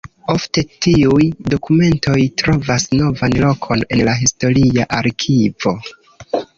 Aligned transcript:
Ofte 0.33 0.61
tiuj 0.85 1.27
dokumentoj 1.55 2.17
trovas 2.43 2.87
novan 3.03 3.39
lokon 3.47 3.87
en 3.93 4.05
la 4.11 4.19
historia 4.25 4.91
arkivo. 5.05 5.81